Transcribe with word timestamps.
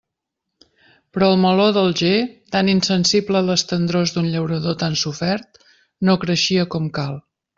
Però 1.17 1.27
el 1.33 1.35
meló 1.41 1.67
d'Alger, 1.75 2.13
tan 2.55 2.71
insensible 2.73 3.41
a 3.41 3.45
les 3.51 3.65
tendrors 3.73 4.15
d'un 4.17 4.31
llaurador 4.37 4.79
tan 4.85 4.99
sofert, 5.05 5.63
no 6.09 6.19
creixia 6.27 6.69
com 6.77 6.91
cal. 6.99 7.25